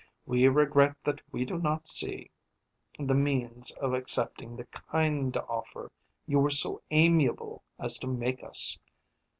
We 0.25 0.47
regret 0.47 0.95
that 1.03 1.21
we 1.31 1.45
do 1.45 1.59
not 1.59 1.87
see 1.87 2.31
the 2.97 3.13
means 3.13 3.69
of 3.73 3.93
accepting 3.93 4.55
the 4.55 4.65
kind 4.65 5.37
offer 5.37 5.91
you 6.25 6.39
were 6.39 6.49
so 6.49 6.81
amiable 6.89 7.61
as 7.77 7.99
to 7.99 8.07
make 8.07 8.43
us. 8.43 8.79